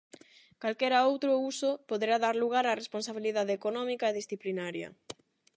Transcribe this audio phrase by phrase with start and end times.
[0.61, 4.89] Calquera outro uso poderá dar lugar a responsabilidade económica e disciplinaria.